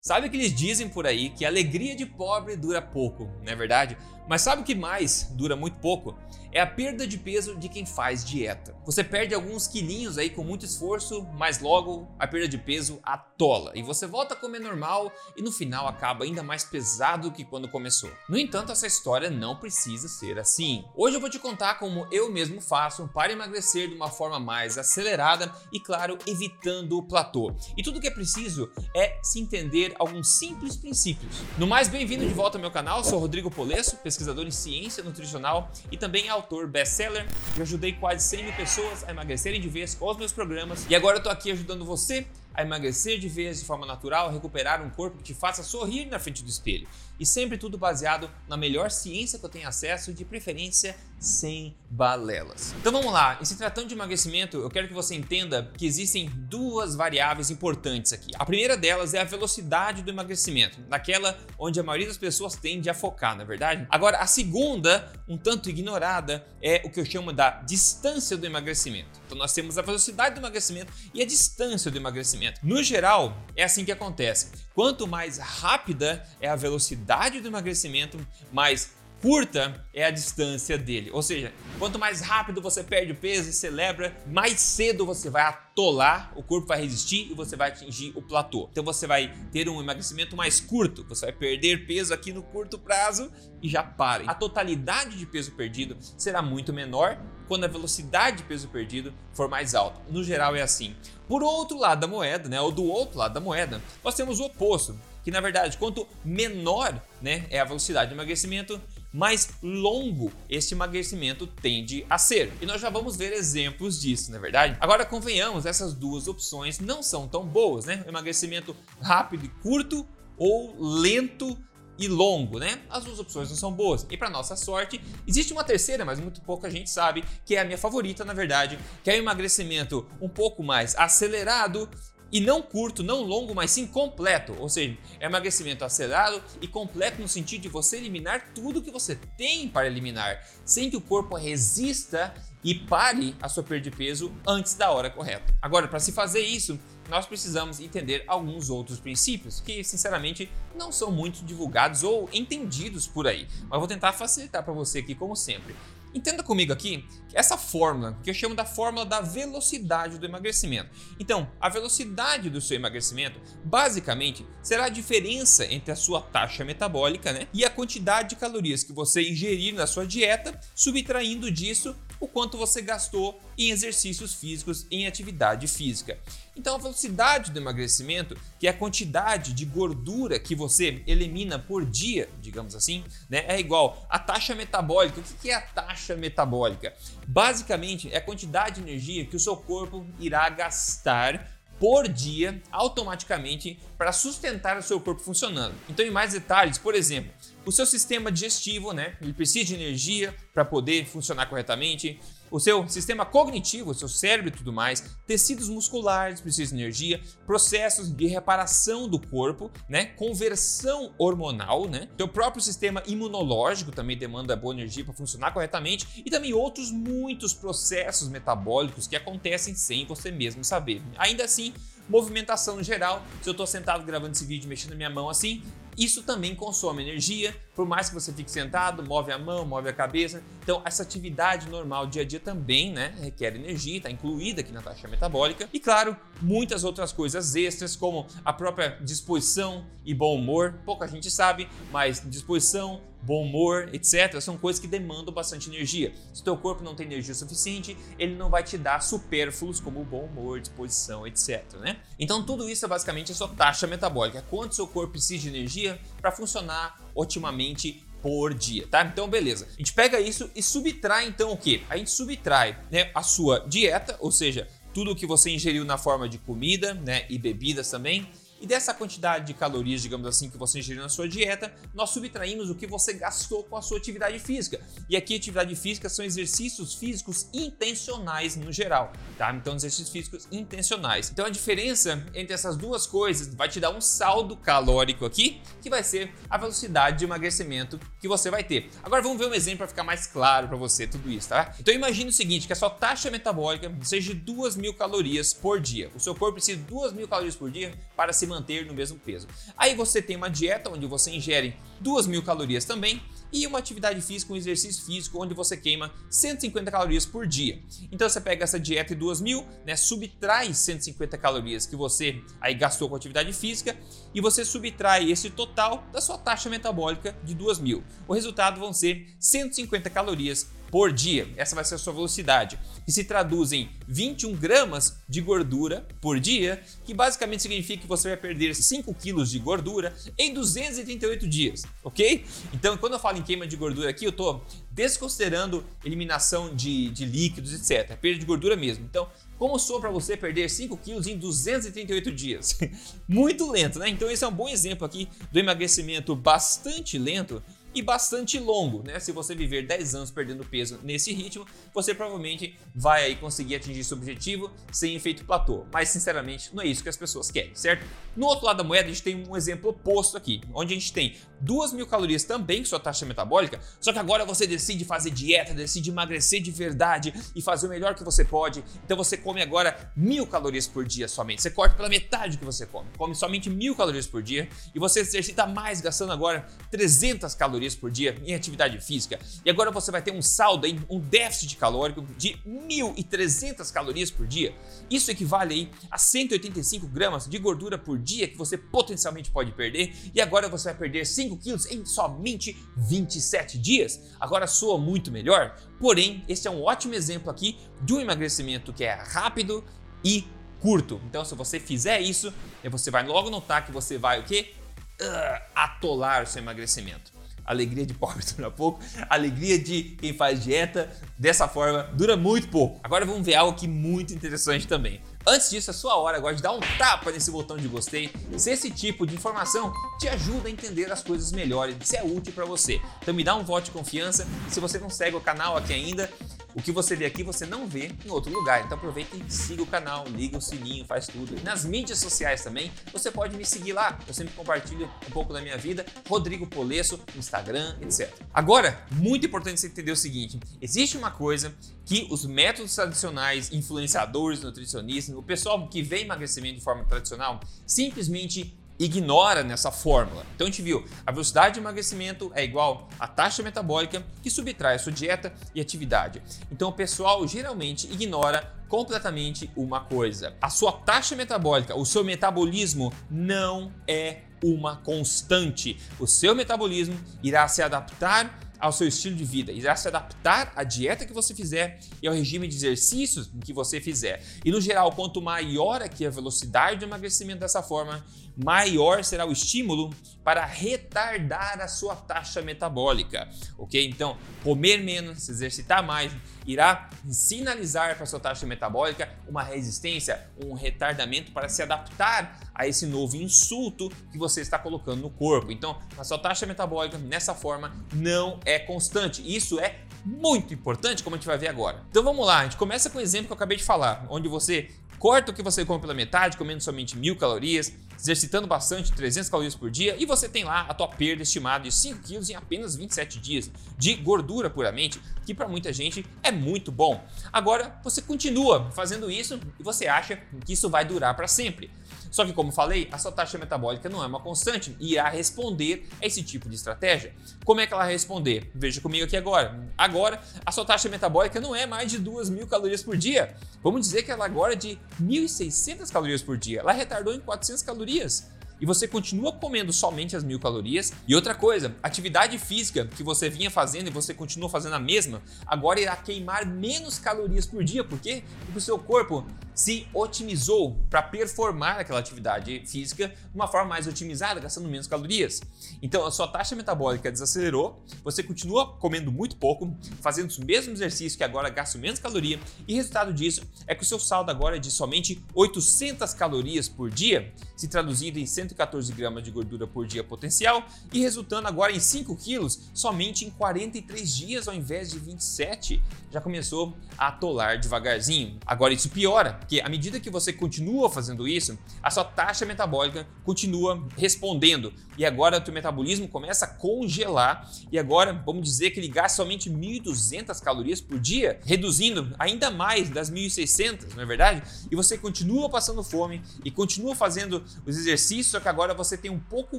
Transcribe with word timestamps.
Sabe 0.00 0.30
que 0.30 0.36
eles 0.36 0.54
dizem 0.54 0.88
por 0.88 1.06
aí 1.06 1.28
que 1.30 1.44
a 1.44 1.48
alegria 1.48 1.96
de 1.96 2.06
pobre 2.06 2.56
dura 2.56 2.80
pouco, 2.80 3.24
não 3.42 3.52
é 3.52 3.56
verdade? 3.56 3.98
Mas 4.28 4.42
sabe 4.42 4.62
o 4.62 4.64
que 4.64 4.74
mais 4.74 5.24
dura 5.32 5.56
muito 5.56 5.78
pouco? 5.78 6.16
É 6.52 6.60
a 6.60 6.66
perda 6.66 7.06
de 7.06 7.18
peso 7.18 7.56
de 7.56 7.68
quem 7.68 7.84
faz 7.84 8.24
dieta. 8.24 8.74
Você 8.84 9.02
perde 9.02 9.34
alguns 9.34 9.66
quilinhos 9.66 10.16
aí 10.16 10.30
com 10.30 10.44
muito 10.44 10.64
esforço, 10.64 11.26
mas 11.34 11.60
logo 11.60 12.08
a 12.18 12.26
perda 12.26 12.48
de 12.48 12.56
peso 12.56 13.00
atola 13.02 13.72
e 13.74 13.82
você 13.82 14.06
volta 14.06 14.34
a 14.34 14.36
comer 14.36 14.58
normal 14.58 15.12
e 15.36 15.42
no 15.42 15.52
final 15.52 15.86
acaba 15.86 16.24
ainda 16.24 16.42
mais 16.42 16.64
pesado 16.64 17.32
que 17.32 17.44
quando 17.44 17.68
começou. 17.68 18.10
No 18.28 18.38
entanto, 18.38 18.72
essa 18.72 18.86
história 18.86 19.30
não 19.30 19.56
precisa 19.56 20.08
ser 20.08 20.38
assim. 20.38 20.84
Hoje 20.94 21.16
eu 21.16 21.20
vou 21.20 21.30
te 21.30 21.38
contar 21.38 21.74
como 21.78 22.06
eu 22.10 22.30
mesmo 22.30 22.60
faço 22.60 23.08
para 23.08 23.32
emagrecer 23.32 23.88
de 23.88 23.94
uma 23.94 24.10
forma 24.10 24.40
mais 24.40 24.78
acelerada 24.78 25.52
e, 25.72 25.80
claro, 25.80 26.18
evitando 26.26 26.98
o 26.98 27.02
platô. 27.02 27.54
E 27.76 27.82
tudo 27.82 28.00
que 28.00 28.08
é 28.08 28.10
preciso 28.10 28.70
é 28.94 29.18
se 29.22 29.38
entender 29.38 29.87
alguns 29.98 30.28
simples 30.28 30.76
princípios. 30.76 31.42
No 31.56 31.66
mais, 31.66 31.88
bem-vindo 31.88 32.26
de 32.26 32.32
volta 32.34 32.58
ao 32.58 32.60
meu 32.60 32.70
canal, 32.70 33.04
sou 33.04 33.18
Rodrigo 33.18 33.50
Polesso, 33.50 33.96
pesquisador 33.96 34.46
em 34.46 34.50
ciência 34.50 35.02
nutricional 35.02 35.70
e 35.90 35.96
também 35.96 36.28
autor 36.28 36.66
best-seller. 36.66 37.26
Eu 37.56 37.62
ajudei 37.62 37.92
quase 37.92 38.24
100 38.24 38.44
mil 38.44 38.52
pessoas 38.54 39.04
a 39.04 39.10
emagrecerem 39.10 39.60
de 39.60 39.68
vez 39.68 39.94
com 39.94 40.10
os 40.10 40.16
meus 40.16 40.32
programas 40.32 40.86
e 40.88 40.94
agora 40.94 41.18
eu 41.18 41.22
tô 41.22 41.28
aqui 41.28 41.50
ajudando 41.50 41.84
você 41.84 42.26
a 42.58 42.62
emagrecer 42.62 43.20
de 43.20 43.28
vez 43.28 43.60
de 43.60 43.64
forma 43.64 43.86
natural, 43.86 44.32
recuperar 44.32 44.82
um 44.82 44.90
corpo 44.90 45.18
que 45.18 45.22
te 45.22 45.34
faça 45.34 45.62
sorrir 45.62 46.06
na 46.06 46.18
frente 46.18 46.42
do 46.42 46.50
espelho. 46.50 46.88
E 47.18 47.24
sempre 47.24 47.56
tudo 47.56 47.78
baseado 47.78 48.28
na 48.48 48.56
melhor 48.56 48.90
ciência 48.90 49.38
que 49.38 49.44
eu 49.44 49.48
tenho 49.48 49.68
acesso, 49.68 50.12
de 50.12 50.24
preferência 50.24 50.96
sem 51.18 51.76
balelas. 51.90 52.74
Então 52.78 52.92
vamos 52.92 53.12
lá, 53.12 53.38
em 53.40 53.44
se 53.44 53.56
tratando 53.56 53.88
de 53.88 53.94
emagrecimento, 53.94 54.58
eu 54.58 54.68
quero 54.68 54.88
que 54.88 54.94
você 54.94 55.14
entenda 55.14 55.70
que 55.76 55.86
existem 55.86 56.28
duas 56.28 56.94
variáveis 56.94 57.50
importantes 57.50 58.12
aqui. 58.12 58.30
A 58.38 58.44
primeira 58.44 58.76
delas 58.76 59.14
é 59.14 59.20
a 59.20 59.24
velocidade 59.24 60.02
do 60.02 60.10
emagrecimento, 60.10 60.78
naquela 60.88 61.38
onde 61.58 61.80
a 61.80 61.82
maioria 61.82 62.06
das 62.06 62.18
pessoas 62.18 62.54
tende 62.54 62.90
a 62.90 62.94
focar, 62.94 63.36
na 63.36 63.42
é 63.42 63.46
verdade? 63.46 63.86
Agora, 63.90 64.18
a 64.18 64.26
segunda, 64.26 65.10
um 65.26 65.36
tanto 65.36 65.70
ignorada, 65.70 66.46
é 66.62 66.82
o 66.84 66.90
que 66.90 67.00
eu 67.00 67.04
chamo 67.04 67.32
da 67.32 67.50
distância 67.62 68.36
do 68.36 68.46
emagrecimento. 68.46 69.18
Então 69.26 69.36
nós 69.36 69.52
temos 69.52 69.78
a 69.78 69.82
velocidade 69.82 70.34
do 70.34 70.40
emagrecimento 70.40 70.92
e 71.12 71.22
a 71.22 71.26
distância 71.26 71.90
do 71.90 71.96
emagrecimento. 71.96 72.60
No 72.62 72.82
geral, 72.82 73.36
é 73.56 73.64
assim 73.64 73.84
que 73.84 73.92
acontece. 73.92 74.50
Quanto 74.74 75.06
mais 75.06 75.38
rápida 75.38 76.24
é 76.40 76.48
a 76.48 76.56
velocidade 76.56 77.40
do 77.40 77.48
emagrecimento, 77.48 78.18
mais 78.52 78.97
curta 79.20 79.84
é 79.92 80.04
a 80.04 80.10
distância 80.10 80.78
dele. 80.78 81.10
Ou 81.12 81.22
seja, 81.22 81.52
quanto 81.78 81.98
mais 81.98 82.20
rápido 82.20 82.60
você 82.60 82.82
perde 82.82 83.12
o 83.12 83.16
peso 83.16 83.50
e 83.50 83.52
celebra, 83.52 84.16
mais 84.26 84.60
cedo 84.60 85.04
você 85.04 85.28
vai 85.28 85.42
atolar, 85.42 86.32
o 86.36 86.42
corpo 86.42 86.66
vai 86.66 86.80
resistir 86.80 87.30
e 87.30 87.34
você 87.34 87.56
vai 87.56 87.68
atingir 87.68 88.12
o 88.14 88.22
platô. 88.22 88.68
Então 88.70 88.84
você 88.84 89.06
vai 89.06 89.34
ter 89.52 89.68
um 89.68 89.80
emagrecimento 89.80 90.36
mais 90.36 90.60
curto, 90.60 91.04
você 91.04 91.26
vai 91.26 91.34
perder 91.34 91.86
peso 91.86 92.14
aqui 92.14 92.32
no 92.32 92.42
curto 92.42 92.78
prazo 92.78 93.30
e 93.62 93.68
já 93.68 93.82
para. 93.82 94.24
A 94.24 94.34
totalidade 94.34 95.16
de 95.16 95.26
peso 95.26 95.52
perdido 95.52 95.96
será 96.16 96.40
muito 96.42 96.72
menor 96.72 97.18
quando 97.46 97.64
a 97.64 97.68
velocidade 97.68 98.38
de 98.38 98.42
peso 98.44 98.68
perdido 98.68 99.12
for 99.32 99.48
mais 99.48 99.74
alta. 99.74 100.00
No 100.10 100.22
geral 100.22 100.54
é 100.54 100.62
assim. 100.62 100.94
Por 101.26 101.42
outro 101.42 101.78
lado 101.78 102.00
da 102.00 102.06
moeda, 102.06 102.48
né, 102.48 102.60
ou 102.60 102.70
do 102.70 102.84
outro 102.84 103.18
lado 103.18 103.34
da 103.34 103.40
moeda, 103.40 103.82
nós 104.04 104.14
temos 104.14 104.38
o 104.40 104.44
oposto, 104.44 104.98
que 105.24 105.30
na 105.30 105.40
verdade, 105.40 105.76
quanto 105.76 106.06
menor 106.24 107.02
né, 107.20 107.46
é 107.50 107.60
a 107.60 107.64
velocidade 107.64 108.08
de 108.08 108.14
emagrecimento, 108.14 108.80
mais 109.18 109.48
longo 109.60 110.30
este 110.48 110.74
emagrecimento 110.74 111.44
tende 111.44 112.06
a 112.08 112.16
ser. 112.16 112.52
E 112.62 112.66
nós 112.66 112.80
já 112.80 112.88
vamos 112.88 113.16
ver 113.16 113.32
exemplos 113.32 114.00
disso, 114.00 114.30
não 114.30 114.38
é 114.38 114.40
verdade? 114.40 114.76
Agora, 114.80 115.04
convenhamos, 115.04 115.66
essas 115.66 115.92
duas 115.92 116.28
opções 116.28 116.78
não 116.78 117.02
são 117.02 117.26
tão 117.26 117.44
boas, 117.44 117.84
né? 117.84 118.04
O 118.06 118.08
emagrecimento 118.08 118.76
rápido 119.02 119.44
e 119.44 119.48
curto 119.48 120.06
ou 120.36 120.76
lento 120.78 121.58
e 121.98 122.06
longo, 122.06 122.60
né? 122.60 122.80
As 122.88 123.02
duas 123.02 123.18
opções 123.18 123.50
não 123.50 123.56
são 123.56 123.72
boas. 123.72 124.06
E 124.08 124.16
para 124.16 124.30
nossa 124.30 124.54
sorte, 124.54 125.00
existe 125.26 125.52
uma 125.52 125.64
terceira, 125.64 126.04
mas 126.04 126.20
muito 126.20 126.40
pouca 126.42 126.70
gente 126.70 126.88
sabe, 126.88 127.24
que 127.44 127.56
é 127.56 127.60
a 127.60 127.64
minha 127.64 127.76
favorita, 127.76 128.24
na 128.24 128.32
verdade, 128.32 128.78
que 129.02 129.10
é 129.10 129.14
o 129.14 129.16
emagrecimento 129.16 130.06
um 130.20 130.28
pouco 130.28 130.62
mais 130.62 130.94
acelerado 130.94 131.90
e 132.30 132.40
não 132.40 132.60
curto, 132.60 133.02
não 133.02 133.22
longo, 133.22 133.54
mas 133.54 133.70
sim 133.70 133.86
completo. 133.86 134.54
Ou 134.58 134.68
seja, 134.68 134.96
é 135.20 135.26
emagrecimento 135.26 135.84
acelerado 135.84 136.42
e 136.60 136.68
completo 136.68 137.20
no 137.20 137.28
sentido 137.28 137.62
de 137.62 137.68
você 137.68 137.96
eliminar 137.96 138.52
tudo 138.54 138.82
que 138.82 138.90
você 138.90 139.16
tem 139.36 139.68
para 139.68 139.86
eliminar, 139.86 140.44
sem 140.64 140.90
que 140.90 140.96
o 140.96 141.00
corpo 141.00 141.36
resista 141.36 142.34
e 142.62 142.74
pare 142.74 143.36
a 143.40 143.48
sua 143.48 143.62
perda 143.62 143.90
de 143.90 143.96
peso 143.96 144.32
antes 144.46 144.74
da 144.74 144.90
hora 144.90 145.10
correta. 145.10 145.54
Agora, 145.62 145.86
para 145.88 146.00
se 146.00 146.12
fazer 146.12 146.40
isso, 146.40 146.78
nós 147.08 147.26
precisamos 147.26 147.80
entender 147.80 148.24
alguns 148.26 148.68
outros 148.68 149.00
princípios 149.00 149.60
que, 149.60 149.82
sinceramente, 149.82 150.50
não 150.74 150.92
são 150.92 151.10
muito 151.10 151.44
divulgados 151.44 152.02
ou 152.02 152.28
entendidos 152.32 153.06
por 153.06 153.26
aí. 153.26 153.48
Mas 153.68 153.78
vou 153.78 153.88
tentar 153.88 154.12
facilitar 154.12 154.62
para 154.62 154.74
você 154.74 154.98
aqui, 154.98 155.14
como 155.14 155.34
sempre. 155.34 155.74
Entenda 156.14 156.42
comigo 156.42 156.72
aqui 156.72 157.04
essa 157.34 157.56
fórmula, 157.56 158.18
que 158.22 158.30
eu 158.30 158.34
chamo 158.34 158.54
da 158.54 158.64
fórmula 158.64 159.04
da 159.04 159.20
velocidade 159.20 160.18
do 160.18 160.26
emagrecimento. 160.26 160.90
Então, 161.20 161.50
a 161.60 161.68
velocidade 161.68 162.48
do 162.48 162.60
seu 162.60 162.76
emagrecimento, 162.76 163.40
basicamente, 163.64 164.46
será 164.62 164.86
a 164.86 164.88
diferença 164.88 165.64
entre 165.66 165.92
a 165.92 165.96
sua 165.96 166.20
taxa 166.20 166.64
metabólica 166.64 167.32
né, 167.32 167.46
e 167.52 167.64
a 167.64 167.70
quantidade 167.70 168.30
de 168.30 168.36
calorias 168.36 168.82
que 168.82 168.92
você 168.92 169.22
ingerir 169.22 169.74
na 169.74 169.86
sua 169.86 170.06
dieta, 170.06 170.58
subtraindo 170.74 171.50
disso 171.50 171.94
o 172.20 172.26
quanto 172.26 172.58
você 172.58 172.82
gastou 172.82 173.40
em 173.56 173.70
exercícios 173.70 174.34
físicos, 174.34 174.86
em 174.90 175.06
atividade 175.06 175.66
física. 175.66 176.18
Então, 176.56 176.74
a 176.74 176.78
velocidade 176.78 177.52
do 177.52 177.58
emagrecimento, 177.58 178.36
que 178.58 178.66
é 178.66 178.70
a 178.70 178.74
quantidade 178.74 179.52
de 179.52 179.64
gordura 179.64 180.38
que 180.40 180.54
você 180.54 181.02
elimina 181.06 181.58
por 181.58 181.84
dia, 181.84 182.28
digamos 182.40 182.74
assim, 182.74 183.04
né, 183.28 183.44
é 183.46 183.60
igual 183.60 184.04
à 184.10 184.18
taxa 184.18 184.54
metabólica. 184.54 185.20
O 185.20 185.24
que 185.40 185.50
é 185.50 185.54
a 185.54 185.60
taxa 185.60 186.16
metabólica? 186.16 186.92
Basicamente, 187.26 188.12
é 188.12 188.16
a 188.16 188.20
quantidade 188.20 188.80
de 188.80 188.88
energia 188.88 189.24
que 189.24 189.36
o 189.36 189.40
seu 189.40 189.56
corpo 189.56 190.04
irá 190.18 190.48
gastar 190.48 191.58
por 191.78 192.08
dia 192.08 192.60
automaticamente 192.72 193.78
para 193.96 194.12
sustentar 194.12 194.76
o 194.76 194.82
seu 194.82 195.00
corpo 195.00 195.22
funcionando. 195.22 195.74
Então, 195.88 196.04
em 196.04 196.10
mais 196.10 196.32
detalhes, 196.32 196.76
por 196.76 196.94
exemplo, 196.94 197.30
o 197.68 197.72
seu 197.72 197.84
sistema 197.84 198.32
digestivo, 198.32 198.94
né? 198.94 199.14
Ele 199.20 199.34
precisa 199.34 199.66
de 199.66 199.74
energia 199.74 200.34
para 200.54 200.64
poder 200.64 201.04
funcionar 201.04 201.44
corretamente. 201.50 202.18
O 202.50 202.58
seu 202.58 202.88
sistema 202.88 203.26
cognitivo, 203.26 203.90
o 203.90 203.94
seu 203.94 204.08
cérebro 204.08 204.48
e 204.48 204.56
tudo 204.56 204.72
mais, 204.72 205.04
tecidos 205.26 205.68
musculares 205.68 206.40
precisam 206.40 206.78
de 206.78 206.82
energia, 206.82 207.20
processos 207.44 208.10
de 208.10 208.26
reparação 208.26 209.06
do 209.06 209.20
corpo, 209.20 209.70
né? 209.86 210.06
Conversão 210.06 211.12
hormonal, 211.18 211.86
né? 211.86 212.08
Seu 212.16 212.26
próprio 212.26 212.62
sistema 212.62 213.02
imunológico 213.06 213.92
também 213.92 214.16
demanda 214.16 214.56
boa 214.56 214.72
energia 214.72 215.04
para 215.04 215.12
funcionar 215.12 215.52
corretamente 215.52 216.22
e 216.24 216.30
também 216.30 216.54
outros 216.54 216.90
muitos 216.90 217.52
processos 217.52 218.30
metabólicos 218.30 219.06
que 219.06 219.14
acontecem 219.14 219.74
sem 219.74 220.06
você 220.06 220.30
mesmo 220.30 220.64
saber. 220.64 221.02
Ainda 221.18 221.44
assim, 221.44 221.74
movimentação 222.08 222.76
no 222.76 222.82
geral. 222.82 223.22
Se 223.42 223.48
eu 223.50 223.52
estou 223.52 223.66
sentado 223.66 224.06
gravando 224.06 224.32
esse 224.32 224.46
vídeo 224.46 224.70
mexendo 224.70 224.96
minha 224.96 225.10
mão 225.10 225.28
assim, 225.28 225.62
isso 225.98 226.22
também 226.22 226.54
consome 226.54 227.02
energia, 227.02 227.54
por 227.74 227.84
mais 227.84 228.08
que 228.08 228.14
você 228.14 228.32
fique 228.32 228.50
sentado, 228.50 229.02
move 229.02 229.32
a 229.32 229.38
mão, 229.38 229.66
move 229.66 229.88
a 229.88 229.92
cabeça. 229.92 230.40
Então, 230.62 230.80
essa 230.84 231.02
atividade 231.02 231.68
normal 231.68 232.06
dia 232.06 232.22
a 232.22 232.24
dia 232.24 232.38
também 232.38 232.92
né, 232.92 233.14
requer 233.20 233.56
energia, 233.56 233.96
está 233.96 234.08
incluída 234.08 234.60
aqui 234.60 234.70
na 234.70 234.80
taxa 234.80 235.08
metabólica. 235.08 235.68
E, 235.72 235.80
claro, 235.80 236.16
muitas 236.40 236.84
outras 236.84 237.12
coisas 237.12 237.56
extras, 237.56 237.96
como 237.96 238.28
a 238.44 238.52
própria 238.52 238.96
disposição 239.00 239.84
e 240.04 240.14
bom 240.14 240.36
humor. 240.36 240.74
Pouca 240.84 241.08
gente 241.08 241.30
sabe, 241.30 241.68
mas 241.90 242.22
disposição, 242.24 243.00
bom 243.22 243.44
humor, 243.44 243.90
etc., 243.92 244.40
são 244.40 244.56
coisas 244.56 244.80
que 244.80 244.86
demandam 244.86 245.32
bastante 245.32 245.68
energia. 245.68 246.12
Se 246.32 246.42
teu 246.42 246.56
corpo 246.56 246.82
não 246.82 246.94
tem 246.94 247.06
energia 247.06 247.34
suficiente, 247.34 247.96
ele 248.18 248.34
não 248.34 248.48
vai 248.48 248.62
te 248.62 248.78
dar 248.78 249.00
supérfluos 249.00 249.80
como 249.80 250.04
bom 250.04 250.24
humor, 250.24 250.60
disposição, 250.60 251.26
etc. 251.26 251.64
Né? 251.80 251.98
Então 252.18 252.44
tudo 252.44 252.68
isso 252.68 252.84
é 252.84 252.88
basicamente 252.88 253.32
a 253.32 253.34
sua 253.34 253.48
taxa 253.48 253.86
metabólica, 253.86 254.44
quanto 254.48 254.74
seu 254.74 254.86
corpo 254.86 255.12
precisa 255.12 255.42
de 255.42 255.48
energia 255.48 256.00
para 256.20 256.32
funcionar 256.32 257.00
otimamente 257.14 258.04
por 258.22 258.52
dia, 258.52 258.86
tá? 258.88 259.04
Então, 259.04 259.28
beleza. 259.28 259.68
A 259.74 259.78
gente 259.78 259.92
pega 259.92 260.20
isso 260.20 260.50
e 260.54 260.62
subtrai 260.62 261.26
então 261.26 261.52
o 261.52 261.56
que? 261.56 261.82
A 261.88 261.96
gente 261.96 262.10
subtrai 262.10 262.76
né, 262.90 263.10
a 263.14 263.22
sua 263.22 263.60
dieta, 263.68 264.16
ou 264.20 264.32
seja, 264.32 264.66
tudo 264.92 265.12
o 265.12 265.16
que 265.16 265.26
você 265.26 265.50
ingeriu 265.50 265.84
na 265.84 265.96
forma 265.96 266.28
de 266.28 266.38
comida 266.38 266.94
né, 266.94 267.24
e 267.28 267.38
bebidas 267.38 267.90
também, 267.90 268.28
e 268.60 268.66
dessa 268.66 268.92
quantidade 268.92 269.46
de 269.46 269.54
calorias, 269.54 270.02
digamos 270.02 270.26
assim, 270.26 270.50
que 270.50 270.56
você 270.56 270.78
ingeriu 270.80 271.02
na 271.02 271.08
sua 271.08 271.28
dieta, 271.28 271.72
nós 271.94 272.10
subtraímos 272.10 272.70
o 272.70 272.74
que 272.74 272.86
você 272.86 273.12
gastou 273.12 273.62
com 273.64 273.76
a 273.76 273.82
sua 273.82 273.98
atividade 273.98 274.38
física. 274.38 274.80
E 275.08 275.16
aqui, 275.16 275.36
atividade 275.36 275.74
física 275.76 276.08
são 276.08 276.24
exercícios 276.24 276.94
físicos 276.94 277.48
intencionais 277.52 278.56
no 278.56 278.72
geral, 278.72 279.12
tá? 279.36 279.52
Então, 279.52 279.76
exercícios 279.76 280.10
físicos 280.10 280.48
intencionais. 280.50 281.30
Então, 281.30 281.46
a 281.46 281.50
diferença 281.50 282.26
entre 282.34 282.52
essas 282.52 282.76
duas 282.76 283.06
coisas 283.06 283.54
vai 283.54 283.68
te 283.68 283.78
dar 283.78 283.90
um 283.90 284.00
saldo 284.00 284.56
calórico 284.56 285.24
aqui, 285.24 285.60
que 285.80 285.88
vai 285.88 286.02
ser 286.02 286.32
a 286.50 286.58
velocidade 286.58 287.18
de 287.18 287.24
emagrecimento 287.24 287.98
que 288.20 288.26
você 288.26 288.50
vai 288.50 288.64
ter. 288.64 288.90
Agora, 289.02 289.22
vamos 289.22 289.38
ver 289.38 289.46
um 289.46 289.54
exemplo 289.54 289.78
para 289.78 289.88
ficar 289.88 290.04
mais 290.04 290.26
claro 290.26 290.68
para 290.68 290.76
você 290.76 291.06
tudo 291.06 291.30
isso, 291.30 291.48
tá? 291.48 291.74
Então, 291.78 291.94
imagine 291.94 292.30
o 292.30 292.32
seguinte, 292.32 292.66
que 292.66 292.72
a 292.72 292.76
sua 292.76 292.90
taxa 292.90 293.30
metabólica 293.30 293.92
seja 294.02 294.34
de 294.34 294.40
2 294.40 294.76
mil 294.76 294.94
calorias 294.94 295.54
por 295.54 295.80
dia. 295.80 296.10
O 296.14 296.20
seu 296.20 296.34
corpo 296.34 296.54
precisa 296.54 296.76
de 296.76 296.84
2 296.84 297.12
mil 297.12 297.28
calorias 297.28 297.54
por 297.54 297.70
dia 297.70 297.94
para 298.16 298.32
se 298.32 298.47
manter 298.48 298.86
no 298.86 298.94
mesmo 298.94 299.18
peso. 299.18 299.46
Aí 299.76 299.94
você 299.94 300.20
tem 300.20 300.36
uma 300.36 300.48
dieta 300.48 300.90
onde 300.90 301.06
você 301.06 301.30
ingere 301.30 301.76
2.000 302.02 302.42
calorias 302.44 302.84
também 302.84 303.22
e 303.52 303.66
uma 303.66 303.78
atividade 303.78 304.20
física, 304.20 304.52
um 304.52 304.56
exercício 304.56 305.04
físico 305.04 305.42
onde 305.42 305.54
você 305.54 305.76
queima 305.76 306.12
150 306.30 306.90
calorias 306.90 307.24
por 307.24 307.46
dia. 307.46 307.80
Então 308.10 308.28
você 308.28 308.40
pega 308.40 308.64
essa 308.64 308.78
dieta 308.78 309.14
de 309.14 309.24
2.000, 309.24 309.64
né, 309.86 309.96
subtrai 309.96 310.72
150 310.72 311.38
calorias 311.38 311.86
que 311.86 311.96
você 311.96 312.42
aí 312.60 312.74
gastou 312.74 313.08
com 313.08 313.16
atividade 313.16 313.52
física 313.52 313.96
e 314.34 314.40
você 314.40 314.64
subtrai 314.64 315.30
esse 315.30 315.50
total 315.50 316.04
da 316.12 316.20
sua 316.20 316.38
taxa 316.38 316.68
metabólica 316.68 317.36
de 317.42 317.54
2.000. 317.54 318.02
O 318.26 318.34
resultado 318.34 318.80
vão 318.80 318.92
ser 318.92 319.34
150 319.38 320.10
calorias 320.10 320.70
por 320.90 321.12
dia. 321.12 321.48
Essa 321.56 321.74
vai 321.74 321.84
ser 321.84 321.94
a 321.94 321.98
sua 321.98 322.12
velocidade, 322.12 322.78
que 323.04 323.12
se 323.12 323.24
traduz 323.24 323.72
em 323.72 323.88
21 324.06 324.54
gramas 324.54 325.18
de 325.28 325.40
gordura 325.40 326.06
por 326.20 326.40
dia, 326.40 326.82
que 327.04 327.14
basicamente 327.14 327.62
significa 327.62 328.02
que 328.02 328.08
você 328.08 328.28
vai 328.28 328.36
perder 328.36 328.74
5 328.74 329.12
quilos 329.14 329.50
de 329.50 329.58
gordura 329.58 330.14
em 330.36 330.52
238 330.52 331.46
dias, 331.46 331.84
ok? 332.02 332.44
Então, 332.72 332.96
quando 332.96 333.14
eu 333.14 333.18
falo 333.18 333.38
em 333.38 333.42
queima 333.42 333.66
de 333.66 333.76
gordura 333.76 334.10
aqui, 334.10 334.24
eu 334.24 334.30
estou 334.30 334.64
desconsiderando 334.90 335.84
eliminação 336.04 336.74
de, 336.74 337.10
de 337.10 337.24
líquidos, 337.24 337.72
etc. 337.72 338.16
Perda 338.16 338.38
de 338.38 338.46
gordura 338.46 338.76
mesmo. 338.76 339.04
Então, 339.04 339.28
como 339.58 339.78
sou 339.78 340.00
para 340.00 340.10
você 340.10 340.36
perder 340.36 340.70
5 340.70 340.96
quilos 340.98 341.26
em 341.26 341.36
238 341.36 342.32
dias? 342.32 342.78
Muito 343.26 343.70
lento, 343.70 343.98
né? 343.98 344.08
Então 344.08 344.30
esse 344.30 344.44
é 344.44 344.48
um 344.48 344.52
bom 344.52 344.68
exemplo 344.68 345.04
aqui 345.04 345.28
do 345.50 345.58
emagrecimento 345.58 346.34
bastante 346.36 347.18
lento 347.18 347.62
e 347.94 348.02
bastante 348.02 348.58
longo, 348.58 349.02
né? 349.02 349.18
Se 349.18 349.32
você 349.32 349.54
viver 349.54 349.86
10 349.86 350.14
anos 350.14 350.30
perdendo 350.30 350.64
peso 350.64 350.98
nesse 351.02 351.32
ritmo, 351.32 351.66
você 351.92 352.14
provavelmente 352.14 352.76
vai 352.94 353.24
aí 353.24 353.36
conseguir 353.36 353.76
atingir 353.76 354.04
seu 354.04 354.16
objetivo 354.16 354.70
sem 354.92 355.14
efeito 355.14 355.44
platô. 355.44 355.84
Mas 355.92 356.08
sinceramente, 356.10 356.74
não 356.74 356.82
é 356.82 356.86
isso 356.86 357.02
que 357.02 357.08
as 357.08 357.16
pessoas 357.16 357.50
querem, 357.50 357.74
certo? 357.74 358.06
No 358.36 358.46
outro 358.46 358.66
lado 358.66 358.78
da 358.78 358.84
moeda, 358.84 359.06
a 359.06 359.08
gente 359.08 359.22
tem 359.22 359.46
um 359.48 359.56
exemplo 359.56 359.90
oposto 359.90 360.36
aqui, 360.36 360.60
onde 360.72 360.94
a 360.94 360.96
gente 360.96 361.12
tem 361.12 361.36
2 361.60 361.92
mil 361.92 362.06
calorias 362.06 362.44
também 362.44 362.84
sua 362.84 363.00
taxa 363.00 363.26
metabólica, 363.26 363.80
só 364.00 364.12
que 364.12 364.18
agora 364.18 364.44
você 364.44 364.66
decide 364.66 365.04
fazer 365.04 365.30
dieta, 365.30 365.74
decide 365.74 366.10
emagrecer 366.10 366.60
de 366.60 366.70
verdade 366.70 367.32
e 367.54 367.62
fazer 367.62 367.86
o 367.86 367.90
melhor 367.90 368.14
que 368.14 368.22
você 368.22 368.44
pode. 368.44 368.84
Então 369.04 369.16
você 369.16 369.36
come 369.36 369.62
agora 369.62 370.12
mil 370.14 370.46
calorias 370.46 370.86
por 370.86 371.04
dia 371.04 371.26
somente. 371.26 371.62
Você 371.62 371.70
corta 371.70 371.96
pela 371.96 372.08
metade 372.08 372.56
do 372.56 372.60
que 372.60 372.64
você 372.64 372.86
come. 372.86 373.08
Come 373.16 373.34
somente 373.34 373.68
mil 373.68 373.96
calorias 373.96 374.26
por 374.26 374.42
dia 374.42 374.68
e 374.94 374.98
você 374.98 375.20
exercita 375.20 375.66
mais, 375.66 376.00
gastando 376.00 376.32
agora 376.32 376.66
300 376.90 377.54
calorias 377.54 377.77
por 377.94 378.10
dia 378.10 378.36
em 378.44 378.54
atividade 378.54 378.98
física. 379.00 379.38
E 379.64 379.70
agora 379.70 379.90
você 379.90 380.10
vai 380.10 380.22
ter 380.22 380.32
um 380.32 380.42
saldo, 380.42 380.86
em 380.86 381.00
um 381.08 381.20
déficit 381.20 381.76
calórico 381.76 382.26
de 382.36 382.56
1.300 382.66 383.92
calorias 383.92 384.30
por 384.30 384.46
dia. 384.46 384.74
Isso 385.10 385.30
equivale 385.30 385.74
aí 385.74 385.90
a 386.10 386.18
185 386.18 387.06
gramas 387.06 387.46
de 387.46 387.58
gordura 387.58 387.98
por 387.98 388.18
dia 388.18 388.48
que 388.48 388.56
você 388.56 388.76
potencialmente 388.76 389.50
pode 389.50 389.72
perder. 389.72 390.14
E 390.34 390.40
agora 390.40 390.68
você 390.68 390.84
vai 390.90 390.98
perder 390.98 391.26
5 391.26 391.56
quilos 391.56 391.86
em 391.86 392.04
somente 392.04 392.76
27 392.96 393.78
dias. 393.78 394.20
Agora 394.40 394.66
soa 394.66 394.98
muito 394.98 395.30
melhor. 395.30 395.76
Porém, 395.98 396.44
esse 396.48 396.68
é 396.68 396.70
um 396.70 396.82
ótimo 396.82 397.14
exemplo 397.14 397.50
aqui 397.50 397.78
de 398.02 398.14
um 398.14 398.20
emagrecimento 398.20 398.92
que 398.92 399.04
é 399.04 399.12
rápido 399.12 399.84
e 400.24 400.44
curto. 400.80 401.20
Então, 401.26 401.44
se 401.44 401.54
você 401.54 401.80
fizer 401.80 402.20
isso, 402.20 402.52
você 402.90 403.10
vai 403.10 403.26
logo 403.26 403.50
notar 403.50 403.84
que 403.84 403.92
você 403.92 404.16
vai 404.16 404.40
o 404.40 404.44
quê? 404.44 404.72
Uh, 405.20 405.62
atolar 405.74 406.44
o 406.44 406.46
seu 406.46 406.62
emagrecimento 406.62 407.37
alegria 407.68 408.04
de 408.04 408.14
pobre 408.14 408.44
dura 408.56 408.70
pouco, 408.70 409.00
alegria 409.28 409.78
de 409.78 410.16
quem 410.20 410.32
faz 410.32 410.64
dieta 410.64 411.08
dessa 411.38 411.68
forma 411.68 412.04
dura 412.14 412.36
muito 412.36 412.68
pouco. 412.68 412.98
Agora 413.04 413.24
vamos 413.24 413.44
ver 413.44 413.54
algo 413.54 413.72
aqui 413.72 413.86
muito 413.86 414.34
interessante 414.34 414.88
também. 414.88 415.20
Antes 415.46 415.70
disso, 415.70 415.90
é 415.90 415.94
sua 415.94 416.16
hora 416.16 416.36
agora 416.36 416.54
de 416.54 416.62
dar 416.62 416.72
um 416.72 416.80
tapa 416.98 417.30
nesse 417.30 417.50
botão 417.50 417.76
de 417.76 417.88
gostei, 417.88 418.30
se 418.56 418.70
esse 418.70 418.90
tipo 418.90 419.26
de 419.26 419.34
informação 419.34 419.92
te 420.18 420.28
ajuda 420.28 420.68
a 420.68 420.70
entender 420.70 421.10
as 421.10 421.22
coisas 421.22 421.52
melhor 421.52 421.88
e 421.88 421.96
se 422.04 422.16
é 422.16 422.22
útil 422.22 422.52
para 422.52 422.64
você. 422.64 423.00
Então 423.22 423.32
me 423.32 423.44
dá 423.44 423.54
um 423.54 423.64
voto 423.64 423.86
de 423.86 423.90
confiança. 423.90 424.46
Se 424.68 424.80
você 424.80 424.98
não 424.98 425.08
segue 425.08 425.36
o 425.36 425.40
canal 425.40 425.76
aqui 425.76 425.92
ainda, 425.92 426.30
o 426.78 426.82
que 426.82 426.92
você 426.92 427.16
vê 427.16 427.26
aqui 427.26 427.42
você 427.42 427.66
não 427.66 427.88
vê 427.88 428.12
em 428.24 428.30
outro 428.30 428.52
lugar. 428.52 428.84
Então 428.84 428.96
aproveita 428.96 429.36
e 429.36 429.50
siga 429.50 429.82
o 429.82 429.86
canal, 429.86 430.24
liga 430.28 430.56
o 430.56 430.60
sininho, 430.60 431.04
faz 431.04 431.26
tudo. 431.26 431.60
Nas 431.64 431.84
mídias 431.84 432.20
sociais 432.20 432.62
também, 432.62 432.92
você 433.12 433.32
pode 433.32 433.56
me 433.56 433.64
seguir 433.64 433.92
lá. 433.92 434.16
Eu 434.28 434.32
sempre 434.32 434.54
compartilho 434.54 435.10
um 435.26 435.30
pouco 435.30 435.52
da 435.52 435.60
minha 435.60 435.76
vida. 435.76 436.06
Rodrigo 436.28 436.66
Polesso, 436.68 437.18
Instagram, 437.36 437.96
etc. 438.00 438.32
Agora, 438.54 439.04
muito 439.10 439.46
importante 439.46 439.80
você 439.80 439.88
entender 439.88 440.12
o 440.12 440.16
seguinte: 440.16 440.60
existe 440.80 441.16
uma 441.16 441.32
coisa 441.32 441.74
que 442.04 442.28
os 442.30 442.46
métodos 442.46 442.94
tradicionais, 442.94 443.72
influenciadores, 443.72 444.60
nutricionistas, 444.60 445.34
o 445.34 445.42
pessoal 445.42 445.88
que 445.88 446.00
vê 446.00 446.20
emagrecimento 446.20 446.76
de 446.76 446.84
forma 446.84 447.04
tradicional, 447.04 447.58
simplesmente 447.84 448.78
ignora 448.98 449.62
nessa 449.62 449.90
fórmula. 449.90 450.44
Então 450.54 450.66
a 450.66 450.70
gente 450.70 450.82
viu, 450.82 451.04
a 451.26 451.30
velocidade 451.30 451.74
de 451.74 451.80
emagrecimento 451.80 452.50
é 452.54 452.64
igual 452.64 453.08
à 453.18 453.26
taxa 453.26 453.62
metabólica 453.62 454.24
que 454.42 454.50
subtrai 454.50 454.96
a 454.96 454.98
sua 454.98 455.12
dieta 455.12 455.52
e 455.74 455.80
atividade. 455.80 456.42
Então 456.70 456.88
o 456.88 456.92
pessoal 456.92 457.46
geralmente 457.46 458.10
ignora 458.12 458.74
completamente 458.88 459.70
uma 459.76 460.00
coisa. 460.00 460.54
A 460.60 460.70
sua 460.70 460.92
taxa 460.92 461.36
metabólica, 461.36 461.94
o 461.94 462.04
seu 462.04 462.24
metabolismo 462.24 463.12
não 463.30 463.92
é 464.06 464.38
uma 464.64 464.96
constante. 464.96 465.98
O 466.18 466.26
seu 466.26 466.54
metabolismo 466.54 467.18
irá 467.42 467.68
se 467.68 467.82
adaptar 467.82 468.58
ao 468.78 468.92
seu 468.92 469.08
estilo 469.08 469.36
de 469.36 469.44
vida, 469.44 469.72
irá 469.72 469.96
se 469.96 470.08
adaptar 470.08 470.72
à 470.76 470.84
dieta 470.84 471.26
que 471.26 471.32
você 471.32 471.54
fizer 471.54 471.98
e 472.22 472.28
ao 472.28 472.34
regime 472.34 472.68
de 472.68 472.76
exercícios 472.76 473.50
que 473.64 473.72
você 473.72 474.00
fizer. 474.00 474.42
E 474.64 474.70
no 474.70 474.80
geral, 474.80 475.12
quanto 475.12 475.42
maior 475.42 476.02
aqui 476.02 476.24
a 476.24 476.30
velocidade 476.30 477.00
de 477.00 477.04
emagrecimento 477.04 477.60
dessa 477.60 477.82
forma, 477.82 478.24
maior 478.56 479.22
será 479.22 479.46
o 479.46 479.52
estímulo 479.52 480.10
para 480.42 480.64
retardar 480.64 481.80
a 481.80 481.88
sua 481.88 482.16
taxa 482.16 482.62
metabólica, 482.62 483.48
ok? 483.76 484.08
Então, 484.08 484.36
comer 484.62 485.02
menos, 485.02 485.42
se 485.42 485.50
exercitar 485.50 486.04
mais, 486.04 486.32
irá 486.68 487.08
sinalizar 487.30 488.14
para 488.14 488.24
a 488.24 488.26
sua 488.26 488.38
taxa 488.38 488.66
metabólica 488.66 489.28
uma 489.48 489.62
resistência, 489.62 490.48
um 490.62 490.74
retardamento 490.74 491.50
para 491.50 491.68
se 491.68 491.82
adaptar 491.82 492.60
a 492.74 492.86
esse 492.86 493.06
novo 493.06 493.36
insulto 493.36 494.10
que 494.30 494.38
você 494.38 494.60
está 494.60 494.78
colocando 494.78 495.22
no 495.22 495.30
corpo. 495.30 495.72
Então, 495.72 495.98
a 496.18 496.22
sua 496.22 496.38
taxa 496.38 496.66
metabólica 496.66 497.16
nessa 497.16 497.54
forma 497.54 497.92
não 498.12 498.60
é 498.66 498.78
constante. 498.78 499.42
Isso 499.44 499.80
é 499.80 500.00
muito 500.24 500.74
importante, 500.74 501.22
como 501.22 501.36
a 501.36 501.38
gente 501.38 501.46
vai 501.46 501.56
ver 501.56 501.68
agora. 501.68 502.02
Então 502.10 502.22
vamos 502.22 502.46
lá, 502.46 502.60
a 502.60 502.64
gente 502.64 502.76
começa 502.76 503.08
com 503.08 503.18
o 503.18 503.20
exemplo 503.20 503.46
que 503.46 503.52
eu 503.52 503.56
acabei 503.56 503.78
de 503.78 503.84
falar, 503.84 504.26
onde 504.28 504.46
você 504.46 504.90
corta 505.18 505.50
o 505.50 505.54
que 505.54 505.62
você 505.62 505.84
come 505.84 506.00
pela 506.00 506.14
metade, 506.14 506.56
comendo 506.56 506.82
somente 506.82 507.16
mil 507.16 507.36
calorias, 507.36 507.92
exercitando 508.18 508.66
bastante, 508.66 509.12
300 509.12 509.48
calorias 509.48 509.74
por 509.74 509.90
dia, 509.90 510.16
e 510.18 510.26
você 510.26 510.48
tem 510.48 510.64
lá 510.64 510.82
a 510.82 510.94
tua 510.94 511.08
perda 511.08 511.42
estimada 511.42 511.84
de 511.84 511.92
5 511.92 512.20
quilos 512.22 512.50
em 512.50 512.54
apenas 512.54 512.96
27 512.96 513.38
dias 513.38 513.70
de 513.96 514.14
gordura 514.14 514.68
puramente, 514.68 515.20
que 515.44 515.54
para 515.54 515.68
muita 515.68 515.92
gente 515.92 516.26
é 516.42 516.50
muito 516.50 516.90
bom. 516.90 517.24
Agora, 517.52 517.98
você 518.02 518.20
continua 518.20 518.90
fazendo 518.90 519.30
isso 519.30 519.60
e 519.78 519.82
você 519.82 520.06
acha 520.06 520.36
que 520.64 520.72
isso 520.72 520.90
vai 520.90 521.04
durar 521.04 521.34
para 521.34 521.46
sempre. 521.46 521.90
Só 522.30 522.44
que, 522.44 522.52
como 522.52 522.70
falei, 522.72 523.08
a 523.10 523.18
sua 523.18 523.32
taxa 523.32 523.58
metabólica 523.58 524.08
não 524.08 524.22
é 524.22 524.26
uma 524.26 524.40
constante 524.40 524.96
e 525.00 525.12
irá 525.12 525.28
responder 525.28 526.08
a 526.20 526.26
esse 526.26 526.42
tipo 526.42 526.68
de 526.68 526.74
estratégia. 526.74 527.34
Como 527.64 527.80
é 527.80 527.86
que 527.86 527.92
ela 527.92 528.04
vai 528.04 528.12
responder? 528.12 528.70
Veja 528.74 529.00
comigo 529.00 529.24
aqui 529.24 529.36
agora. 529.36 529.78
Agora, 529.96 530.40
a 530.64 530.72
sua 530.72 530.84
taxa 530.84 531.08
metabólica 531.08 531.60
não 531.60 531.74
é 531.74 531.86
mais 531.86 532.10
de 532.10 532.20
2.000 532.20 532.66
calorias 532.66 533.02
por 533.02 533.16
dia. 533.16 533.54
Vamos 533.82 534.02
dizer 534.02 534.22
que 534.22 534.30
ela 534.30 534.44
agora 534.44 534.72
é 534.74 534.76
de 534.76 534.98
1.600 535.22 536.10
calorias 536.10 536.42
por 536.42 536.56
dia. 536.56 536.80
Ela 536.80 536.92
retardou 536.92 537.34
em 537.34 537.40
400 537.40 537.82
calorias 537.82 538.48
e 538.80 538.86
você 538.86 539.08
continua 539.08 539.52
comendo 539.52 539.92
somente 539.92 540.36
as 540.36 540.44
mil 540.44 540.58
calorias. 540.58 541.12
E 541.26 541.34
outra 541.34 541.54
coisa, 541.54 541.94
atividade 542.02 542.58
física 542.58 543.06
que 543.06 543.22
você 543.22 543.48
vinha 543.48 543.70
fazendo 543.70 544.08
e 544.08 544.10
você 544.10 544.32
continua 544.32 544.68
fazendo 544.68 544.94
a 544.94 545.00
mesma, 545.00 545.42
agora 545.66 546.00
irá 546.00 546.16
queimar 546.16 546.66
menos 546.66 547.18
calorias 547.18 547.66
por 547.66 547.82
dia. 547.82 548.04
Por 548.04 548.18
quê? 548.18 548.42
Porque 548.64 548.78
o 548.78 548.80
seu 548.80 548.98
corpo 548.98 549.46
se 549.78 550.08
otimizou 550.12 550.98
para 551.08 551.22
performar 551.22 552.00
aquela 552.00 552.18
atividade 552.18 552.82
física 552.84 553.28
de 553.28 553.54
uma 553.54 553.68
forma 553.68 553.90
mais 553.90 554.08
otimizada, 554.08 554.58
gastando 554.58 554.88
menos 554.88 555.06
calorias. 555.06 555.62
Então 556.02 556.26
a 556.26 556.32
sua 556.32 556.48
taxa 556.48 556.74
metabólica 556.74 557.30
desacelerou, 557.30 558.02
você 558.24 558.42
continua 558.42 558.94
comendo 558.94 559.30
muito 559.30 559.54
pouco, 559.54 559.96
fazendo 560.20 560.48
os 560.48 560.58
mesmos 560.58 560.94
exercícios 561.00 561.36
que 561.36 561.44
agora 561.44 561.68
gastam 561.70 562.00
menos 562.00 562.18
caloria, 562.18 562.58
e 562.88 562.94
resultado 562.94 563.32
disso 563.32 563.62
é 563.86 563.94
que 563.94 564.02
o 564.02 564.04
seu 564.04 564.18
saldo 564.18 564.50
agora 564.50 564.74
é 564.74 564.80
de 564.80 564.90
somente 564.90 565.40
800 565.54 566.34
calorias 566.34 566.88
por 566.88 567.08
dia, 567.08 567.54
se 567.76 567.86
traduzido 567.86 568.40
em 568.40 568.46
114 568.46 569.12
gramas 569.12 569.44
de 569.44 569.52
gordura 569.52 569.86
por 569.86 570.08
dia 570.08 570.24
potencial, 570.24 570.84
e 571.12 571.20
resultando 571.20 571.68
agora 571.68 571.92
em 571.92 572.00
5 572.00 572.34
quilos 572.34 572.90
somente 572.92 573.44
em 573.44 573.50
43 573.50 574.36
dias 574.36 574.66
ao 574.66 574.74
invés 574.74 575.10
de 575.10 575.20
27. 575.20 576.02
Já 576.32 576.40
começou 576.40 576.96
a 577.16 577.28
atolar 577.28 577.78
devagarzinho. 577.78 578.58
Agora 578.66 578.92
isso 578.92 579.08
piora 579.08 579.60
Porque 579.68 579.82
à 579.82 579.88
medida 579.90 580.18
que 580.18 580.30
você 580.30 580.50
continua 580.50 581.10
fazendo 581.10 581.46
isso, 581.46 581.78
a 582.02 582.10
sua 582.10 582.24
taxa 582.24 582.64
metabólica 582.64 583.28
continua 583.44 584.02
respondendo. 584.16 584.94
E 585.18 585.26
agora 585.26 585.58
o 585.58 585.60
teu 585.60 585.74
metabolismo 585.74 586.26
começa 586.26 586.64
a 586.64 586.68
congelar. 586.68 587.70
E 587.92 587.98
agora, 587.98 588.32
vamos 588.32 588.62
dizer 588.62 588.92
que 588.92 589.00
ele 589.00 589.08
gasta 589.08 589.36
somente 589.36 589.68
1.200 589.68 590.58
calorias 590.62 591.02
por 591.02 591.20
dia, 591.20 591.60
reduzindo 591.66 592.34
ainda 592.38 592.70
mais 592.70 593.10
das 593.10 593.30
1.600, 593.30 594.14
não 594.14 594.22
é 594.22 594.26
verdade? 594.26 594.62
E 594.90 594.96
você 594.96 595.18
continua 595.18 595.68
passando 595.68 596.02
fome 596.02 596.40
e 596.64 596.70
continua 596.70 597.14
fazendo 597.14 597.62
os 597.84 597.98
exercícios, 597.98 598.46
só 598.46 598.60
que 598.60 598.68
agora 598.68 598.94
você 598.94 599.18
tem 599.18 599.30
um 599.30 599.38
pouco 599.38 599.78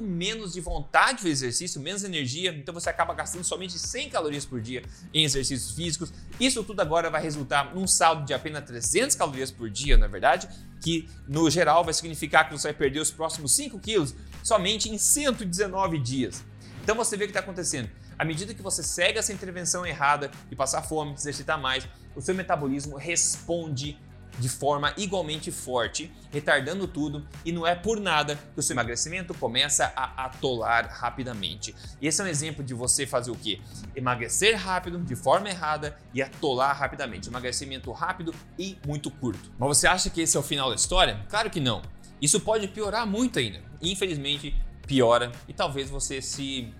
menos 0.00 0.52
de 0.52 0.60
vontade 0.60 1.22
do 1.22 1.28
exercício, 1.28 1.80
menos 1.80 2.04
energia, 2.04 2.54
então 2.56 2.72
você 2.72 2.88
acaba 2.88 3.12
gastando 3.12 3.42
somente 3.42 3.76
100 3.76 4.10
calorias 4.10 4.44
por 4.44 4.60
dia 4.60 4.84
em 5.12 5.24
exercícios 5.24 5.74
físicos. 5.74 6.12
Isso 6.38 6.62
tudo 6.62 6.80
agora 6.80 7.10
vai 7.10 7.22
resultar 7.22 7.74
num 7.74 7.88
saldo 7.88 8.24
de 8.24 8.32
apenas 8.32 8.64
300 8.64 9.16
calorias 9.16 9.50
por 9.50 9.68
dia, 9.68 9.79
na 9.88 10.06
é 10.06 10.08
verdade, 10.08 10.48
que 10.80 11.08
no 11.28 11.48
geral 11.50 11.84
vai 11.84 11.92
significar 11.94 12.48
que 12.48 12.56
você 12.56 12.68
vai 12.68 12.74
perder 12.74 13.00
os 13.00 13.10
próximos 13.10 13.54
5 13.54 13.78
quilos 13.78 14.14
somente 14.42 14.88
em 14.88 14.98
119 14.98 15.98
dias. 15.98 16.44
Então 16.82 16.94
você 16.94 17.16
vê 17.16 17.24
o 17.24 17.26
que 17.26 17.30
está 17.30 17.40
acontecendo. 17.40 17.90
À 18.18 18.24
medida 18.24 18.54
que 18.54 18.62
você 18.62 18.82
segue 18.82 19.18
essa 19.18 19.32
intervenção 19.32 19.86
errada 19.86 20.30
de 20.48 20.56
passar 20.56 20.82
fome, 20.82 21.14
de 21.14 21.20
exercitar 21.20 21.58
mais, 21.58 21.88
o 22.14 22.20
seu 22.20 22.34
metabolismo 22.34 22.96
responde 22.96 23.98
de 24.40 24.48
forma 24.48 24.94
igualmente 24.96 25.52
forte, 25.52 26.10
retardando 26.32 26.88
tudo, 26.88 27.26
e 27.44 27.52
não 27.52 27.66
é 27.66 27.74
por 27.74 28.00
nada 28.00 28.36
que 28.36 28.58
o 28.58 28.62
seu 28.62 28.74
emagrecimento 28.74 29.34
começa 29.34 29.92
a 29.94 30.24
atolar 30.24 30.88
rapidamente. 30.90 31.74
E 32.00 32.06
esse 32.06 32.20
é 32.20 32.24
um 32.24 32.26
exemplo 32.26 32.64
de 32.64 32.72
você 32.72 33.06
fazer 33.06 33.30
o 33.30 33.36
quê? 33.36 33.60
Emagrecer 33.94 34.56
rápido, 34.56 34.98
de 34.98 35.14
forma 35.14 35.50
errada 35.50 35.96
e 36.14 36.22
atolar 36.22 36.76
rapidamente. 36.76 37.28
Emagrecimento 37.28 37.92
rápido 37.92 38.34
e 38.58 38.78
muito 38.86 39.10
curto. 39.10 39.52
Mas 39.58 39.68
você 39.68 39.86
acha 39.86 40.08
que 40.08 40.22
esse 40.22 40.36
é 40.36 40.40
o 40.40 40.42
final 40.42 40.70
da 40.70 40.76
história? 40.76 41.24
Claro 41.28 41.50
que 41.50 41.60
não. 41.60 41.82
Isso 42.20 42.40
pode 42.40 42.66
piorar 42.68 43.06
muito 43.06 43.38
ainda. 43.38 43.60
Infelizmente, 43.82 44.54
piora 44.86 45.30
e 45.46 45.52
talvez 45.52 45.90
você 45.90 46.22
se 46.22 46.72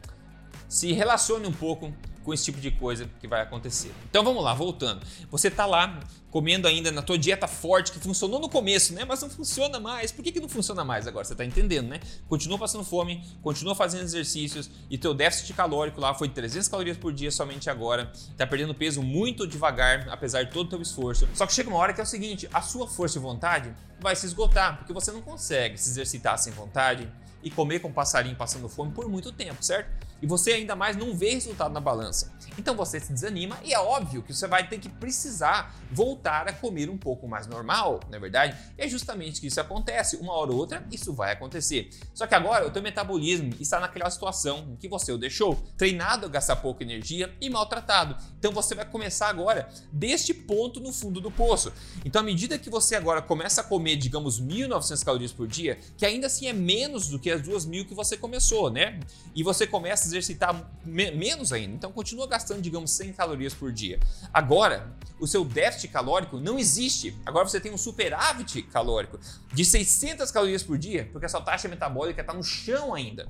se 0.68 0.92
relacione 0.92 1.48
um 1.48 1.52
pouco 1.52 1.92
com 2.24 2.34
esse 2.34 2.44
tipo 2.44 2.60
de 2.60 2.70
coisa 2.70 3.08
que 3.20 3.26
vai 3.26 3.40
acontecer. 3.40 3.92
Então 4.08 4.22
vamos 4.22 4.42
lá, 4.42 4.54
voltando. 4.54 5.04
Você 5.30 5.48
está 5.48 5.66
lá 5.66 6.00
comendo 6.30 6.68
ainda 6.68 6.92
na 6.92 7.02
tua 7.02 7.18
dieta 7.18 7.48
forte 7.48 7.90
que 7.92 7.98
funcionou 7.98 8.38
no 8.40 8.48
começo, 8.48 8.94
né? 8.94 9.04
Mas 9.04 9.20
não 9.20 9.28
funciona 9.28 9.80
mais. 9.80 10.12
Por 10.12 10.22
que, 10.22 10.32
que 10.32 10.40
não 10.40 10.48
funciona 10.48 10.84
mais 10.84 11.06
agora? 11.06 11.24
Você 11.24 11.32
está 11.32 11.44
entendendo, 11.44 11.88
né? 11.88 12.00
Continua 12.28 12.58
passando 12.58 12.84
fome, 12.84 13.22
continua 13.42 13.74
fazendo 13.74 14.02
exercícios 14.02 14.70
e 14.88 14.96
teu 14.96 15.12
déficit 15.12 15.52
calórico 15.54 16.00
lá 16.00 16.14
foi 16.14 16.28
300 16.28 16.68
calorias 16.68 16.96
por 16.96 17.12
dia 17.12 17.30
somente 17.30 17.68
agora. 17.68 18.10
Está 18.14 18.46
perdendo 18.46 18.74
peso 18.74 19.02
muito 19.02 19.46
devagar, 19.46 20.08
apesar 20.08 20.44
de 20.44 20.52
todo 20.52 20.66
o 20.66 20.70
teu 20.70 20.82
esforço. 20.82 21.28
Só 21.34 21.46
que 21.46 21.52
chega 21.52 21.68
uma 21.68 21.78
hora 21.78 21.92
que 21.92 22.00
é 22.00 22.04
o 22.04 22.06
seguinte, 22.06 22.48
a 22.52 22.62
sua 22.62 22.86
força 22.86 23.18
e 23.18 23.20
vontade 23.20 23.74
vai 23.98 24.14
se 24.16 24.26
esgotar, 24.26 24.78
porque 24.78 24.92
você 24.92 25.12
não 25.12 25.20
consegue 25.20 25.76
se 25.76 25.90
exercitar 25.90 26.38
sem 26.38 26.52
vontade 26.52 27.10
e 27.42 27.50
comer 27.50 27.80
com 27.80 27.88
um 27.88 27.92
passarinho 27.92 28.36
passando 28.36 28.68
fome 28.68 28.92
por 28.92 29.08
muito 29.08 29.32
tempo, 29.32 29.62
certo? 29.64 30.09
E 30.22 30.26
você 30.26 30.52
ainda 30.52 30.76
mais 30.76 30.96
não 30.96 31.14
vê 31.14 31.30
resultado 31.30 31.72
na 31.72 31.80
balança. 31.80 32.32
Então 32.58 32.74
você 32.74 33.00
se 33.00 33.12
desanima 33.12 33.58
e 33.64 33.72
é 33.72 33.78
óbvio 33.78 34.22
que 34.22 34.34
você 34.34 34.46
vai 34.46 34.68
ter 34.68 34.78
que 34.78 34.88
precisar 34.88 35.74
voltar 35.90 36.48
a 36.48 36.52
comer 36.52 36.90
um 36.90 36.98
pouco 36.98 37.26
mais 37.26 37.46
normal, 37.46 38.00
não 38.08 38.16
é 38.16 38.20
verdade? 38.20 38.56
E 38.76 38.82
é 38.82 38.88
justamente 38.88 39.40
que 39.40 39.46
isso 39.46 39.60
acontece, 39.60 40.16
uma 40.16 40.32
hora 40.34 40.52
ou 40.52 40.58
outra 40.58 40.86
isso 40.90 41.12
vai 41.12 41.32
acontecer. 41.32 41.90
Só 42.14 42.26
que 42.26 42.34
agora 42.34 42.66
o 42.66 42.70
teu 42.70 42.82
metabolismo 42.82 43.54
está 43.58 43.80
naquela 43.80 44.10
situação 44.10 44.76
que 44.78 44.88
você 44.88 45.12
o 45.12 45.18
deixou, 45.18 45.56
treinado 45.76 46.26
a 46.26 46.28
gastar 46.28 46.56
pouca 46.56 46.82
energia 46.82 47.34
e 47.40 47.48
maltratado. 47.48 48.16
Então 48.38 48.52
você 48.52 48.74
vai 48.74 48.84
começar 48.84 49.28
agora 49.28 49.68
deste 49.92 50.34
ponto 50.34 50.80
no 50.80 50.92
fundo 50.92 51.20
do 51.20 51.30
poço. 51.30 51.72
Então 52.04 52.20
à 52.20 52.24
medida 52.24 52.58
que 52.58 52.68
você 52.68 52.94
agora 52.94 53.22
começa 53.22 53.60
a 53.60 53.64
comer, 53.64 53.96
digamos, 53.96 54.40
1.900 54.40 55.04
calorias 55.04 55.32
por 55.32 55.46
dia, 55.46 55.78
que 55.96 56.04
ainda 56.04 56.26
assim 56.26 56.46
é 56.46 56.52
menos 56.52 57.08
do 57.08 57.18
que 57.18 57.30
as 57.30 57.42
2.000 57.42 57.86
que 57.86 57.94
você 57.94 58.16
começou, 58.16 58.70
né? 58.70 59.00
E 59.34 59.42
você 59.42 59.66
começa 59.66 60.09
exercitar 60.10 60.70
me 60.84 61.10
menos 61.10 61.52
ainda. 61.52 61.74
Então 61.74 61.92
continua 61.92 62.26
gastando, 62.26 62.60
digamos, 62.60 62.90
100 62.92 63.12
calorias 63.14 63.54
por 63.54 63.72
dia. 63.72 63.98
Agora, 64.32 64.94
o 65.18 65.26
seu 65.26 65.44
déficit 65.44 65.88
calórico 65.88 66.38
não 66.38 66.58
existe. 66.58 67.16
Agora 67.24 67.46
você 67.46 67.60
tem 67.60 67.72
um 67.72 67.78
superávit 67.78 68.62
calórico 68.62 69.18
de 69.52 69.64
600 69.64 70.30
calorias 70.30 70.62
por 70.62 70.78
dia, 70.78 71.08
porque 71.12 71.26
a 71.26 71.28
sua 71.28 71.40
taxa 71.40 71.68
metabólica 71.68 72.20
está 72.20 72.32
no 72.32 72.42
chão 72.42 72.94
ainda. 72.94 73.28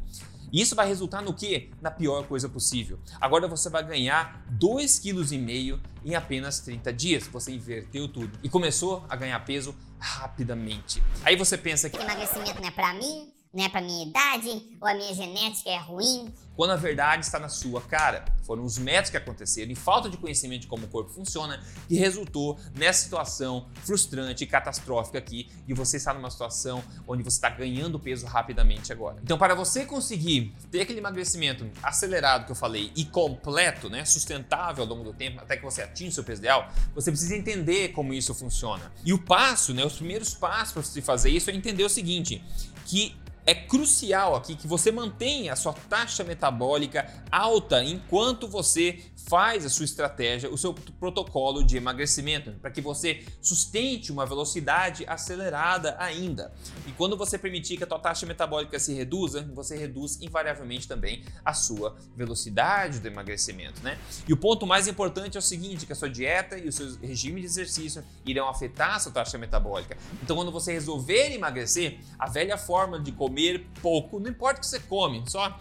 E 0.52 0.60
isso 0.60 0.74
vai 0.74 0.86
resultar 0.86 1.22
no 1.22 1.32
quê? 1.32 1.70
Na 1.80 1.90
pior 1.90 2.26
coisa 2.26 2.48
possível. 2.48 2.98
Agora 3.20 3.46
você 3.46 3.68
vai 3.68 3.84
ganhar 3.84 4.44
2,5 4.58 5.78
kg 5.78 5.80
em 6.04 6.14
apenas 6.14 6.60
30 6.60 6.92
dias. 6.92 7.26
Você 7.28 7.52
inverteu 7.52 8.08
tudo 8.08 8.38
e 8.42 8.48
começou 8.48 9.04
a 9.08 9.14
ganhar 9.14 9.38
peso 9.44 9.74
rapidamente. 9.98 11.02
Aí 11.24 11.36
você 11.36 11.56
pensa 11.56 11.88
que 11.88 11.96
emagrecimento 11.96 12.60
não 12.60 12.68
é 12.68 12.70
para 12.72 12.94
mim, 12.94 13.29
não 13.52 13.64
é 13.64 13.68
para 13.68 13.80
minha 13.80 14.06
idade, 14.06 14.78
ou 14.80 14.86
a 14.86 14.94
minha 14.94 15.12
genética 15.12 15.70
é 15.70 15.78
ruim. 15.78 16.32
Quando 16.54 16.70
a 16.70 16.76
verdade 16.76 17.24
está 17.24 17.38
na 17.38 17.48
sua 17.48 17.80
cara. 17.80 18.24
Foram 18.44 18.64
os 18.64 18.78
métodos 18.78 19.10
que 19.10 19.16
aconteceram 19.16 19.70
e 19.70 19.74
falta 19.74 20.10
de 20.10 20.16
conhecimento 20.16 20.62
de 20.62 20.66
como 20.66 20.84
o 20.84 20.88
corpo 20.88 21.10
funciona 21.10 21.62
que 21.88 21.94
resultou 21.94 22.58
nessa 22.74 23.04
situação 23.04 23.66
frustrante 23.84 24.44
e 24.44 24.46
catastrófica 24.46 25.18
aqui 25.18 25.48
e 25.68 25.72
você 25.72 25.96
está 25.96 26.12
numa 26.12 26.30
situação 26.30 26.82
onde 27.06 27.22
você 27.22 27.36
está 27.36 27.48
ganhando 27.48 27.98
peso 27.98 28.26
rapidamente 28.26 28.92
agora. 28.92 29.18
Então, 29.22 29.38
para 29.38 29.54
você 29.54 29.84
conseguir 29.84 30.52
ter 30.70 30.80
aquele 30.80 30.98
emagrecimento 30.98 31.64
acelerado 31.82 32.44
que 32.44 32.52
eu 32.52 32.56
falei 32.56 32.92
e 32.96 33.04
completo, 33.04 33.88
né, 33.88 34.04
sustentável 34.04 34.82
ao 34.82 34.90
longo 34.90 35.04
do 35.04 35.12
tempo, 35.12 35.40
até 35.40 35.56
que 35.56 35.64
você 35.64 35.82
atinja 35.82 36.10
o 36.10 36.14
seu 36.14 36.24
peso 36.24 36.40
ideal, 36.40 36.68
você 36.94 37.10
precisa 37.10 37.36
entender 37.36 37.90
como 37.92 38.12
isso 38.12 38.34
funciona. 38.34 38.92
E 39.04 39.12
o 39.12 39.18
passo, 39.18 39.72
né, 39.72 39.84
os 39.84 39.94
primeiros 39.94 40.34
passos 40.34 40.72
para 40.72 40.82
você 40.82 41.00
fazer 41.00 41.30
isso 41.30 41.50
é 41.50 41.54
entender 41.54 41.84
o 41.84 41.88
seguinte, 41.88 42.44
que 42.84 43.16
é 43.50 43.54
crucial 43.54 44.36
aqui 44.36 44.54
que 44.54 44.68
você 44.68 44.92
mantenha 44.92 45.52
a 45.52 45.56
sua 45.56 45.72
taxa 45.72 46.22
metabólica 46.22 47.12
alta 47.32 47.82
enquanto 47.82 48.46
você 48.46 49.00
faz 49.28 49.66
a 49.66 49.68
sua 49.68 49.84
estratégia, 49.84 50.48
o 50.48 50.56
seu 50.56 50.72
protocolo 50.72 51.64
de 51.64 51.76
emagrecimento, 51.76 52.52
para 52.52 52.70
que 52.70 52.80
você 52.80 53.24
sustente 53.40 54.12
uma 54.12 54.24
velocidade 54.24 55.04
acelerada 55.04 55.96
ainda. 55.98 56.52
E 56.86 56.92
quando 56.92 57.16
você 57.16 57.36
permitir 57.36 57.76
que 57.76 57.82
a 57.82 57.86
tua 57.88 57.98
taxa 57.98 58.24
metabólica 58.24 58.78
se 58.78 58.94
reduza, 58.94 59.42
você 59.52 59.76
reduz 59.76 60.20
invariavelmente 60.22 60.86
também 60.86 61.24
a 61.44 61.52
sua 61.52 61.96
velocidade 62.16 63.00
do 63.00 63.08
emagrecimento, 63.08 63.82
né? 63.82 63.98
E 64.28 64.32
o 64.32 64.36
ponto 64.36 64.64
mais 64.64 64.86
importante 64.86 65.36
é 65.36 65.40
o 65.40 65.42
seguinte, 65.42 65.86
que 65.86 65.92
a 65.92 65.96
sua 65.96 66.08
dieta 66.08 66.56
e 66.56 66.68
o 66.68 66.72
seu 66.72 66.96
regime 67.00 67.40
de 67.40 67.46
exercício 67.46 68.04
irão 68.24 68.48
afetar 68.48 68.94
a 68.94 68.98
sua 69.00 69.12
taxa 69.12 69.36
metabólica. 69.36 69.96
Então, 70.22 70.36
quando 70.36 70.52
você 70.52 70.72
resolver 70.72 71.32
emagrecer, 71.32 71.98
a 72.16 72.28
velha 72.28 72.56
forma 72.56 73.00
de 73.00 73.10
comer 73.10 73.39
pouco, 73.82 74.18
não 74.20 74.30
importa 74.30 74.58
o 74.58 74.60
que 74.60 74.66
você 74.66 74.80
come, 74.80 75.22
só 75.26 75.58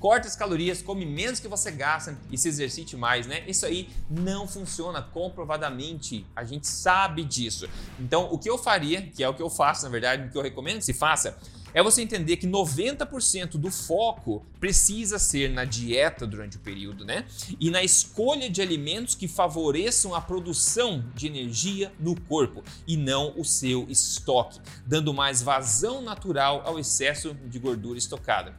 corta 0.00 0.26
as 0.26 0.34
calorias, 0.34 0.80
come 0.80 1.04
menos 1.04 1.38
que 1.38 1.46
você 1.46 1.70
gasta 1.70 2.16
e 2.30 2.38
se 2.38 2.48
exercite 2.48 2.96
mais, 2.96 3.26
né? 3.26 3.44
Isso 3.46 3.66
aí 3.66 3.90
não 4.08 4.48
funciona 4.48 5.02
comprovadamente. 5.02 6.26
A 6.34 6.42
gente 6.42 6.66
sabe 6.66 7.22
disso. 7.22 7.68
Então, 7.98 8.32
o 8.32 8.38
que 8.38 8.48
eu 8.48 8.56
faria, 8.56 9.02
que 9.02 9.22
é 9.22 9.28
o 9.28 9.34
que 9.34 9.42
eu 9.42 9.50
faço, 9.50 9.84
na 9.84 9.90
verdade, 9.90 10.26
o 10.26 10.30
que 10.30 10.38
eu 10.38 10.42
recomendo 10.42 10.78
que 10.78 10.86
se 10.86 10.94
faça, 10.94 11.38
é 11.72 11.82
você 11.82 12.02
entender 12.02 12.36
que 12.36 12.46
90% 12.46 13.52
do 13.52 13.70
foco 13.70 14.44
precisa 14.58 15.18
ser 15.18 15.50
na 15.50 15.64
dieta 15.64 16.26
durante 16.26 16.56
o 16.56 16.60
período, 16.60 17.04
né? 17.04 17.24
E 17.58 17.70
na 17.70 17.82
escolha 17.82 18.50
de 18.50 18.60
alimentos 18.60 19.14
que 19.14 19.28
favoreçam 19.28 20.14
a 20.14 20.20
produção 20.20 21.04
de 21.14 21.26
energia 21.26 21.92
no 21.98 22.18
corpo 22.20 22.62
e 22.86 22.96
não 22.96 23.32
o 23.36 23.44
seu 23.44 23.86
estoque, 23.88 24.60
dando 24.86 25.14
mais 25.14 25.42
vazão 25.42 26.02
natural 26.02 26.62
ao 26.64 26.78
excesso 26.78 27.34
de 27.46 27.58
gordura 27.58 27.98
estocada. 27.98 28.54